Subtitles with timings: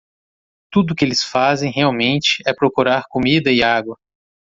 [0.71, 1.71] Tudo o que eles fazem?
[1.71, 2.41] realmente?
[2.47, 3.95] é procurar comida e água.